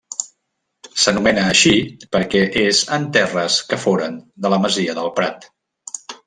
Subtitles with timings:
[1.01, 1.73] S'anomena així
[2.17, 5.47] perquè és en terres que foren de la masia del Prat.